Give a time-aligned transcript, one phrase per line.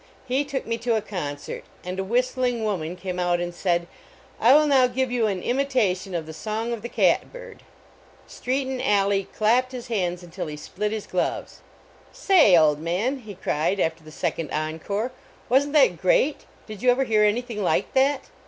[0.25, 3.85] He took me to a concert, and a whistling woman came out and said:
[4.39, 7.61] I will now give you an imitation of the Song of the cat bird."
[8.27, 11.61] Strcaton Alleigh clapped his hands until he split his glove."
[12.11, 12.57] Say!
[12.57, 15.11] old man," he cried after the sec ond encore,
[15.49, 16.45] "wasn t that great?
[16.65, 18.21] Did you ever hear anything like that?"